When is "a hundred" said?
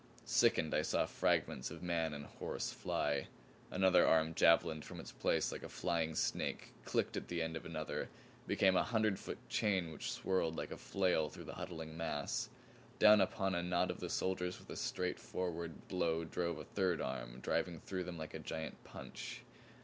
8.75-9.19